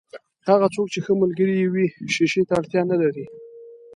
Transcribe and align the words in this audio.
هغه 0.49 0.67
څوک 0.75 0.87
چې 0.93 0.99
ښه 1.05 1.13
ملګری 1.21 1.55
يې 1.61 1.67
وي، 1.73 1.87
شیشې 2.13 2.41
ته 2.47 2.53
اړتیا 2.59 2.81
نلري. 2.91 3.25